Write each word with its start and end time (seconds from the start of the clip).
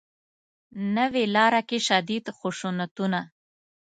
نوې 0.95 1.23
لاره 1.35 1.61
کې 1.69 1.77
شدید 1.87 2.25
خشونتونه 2.37 3.19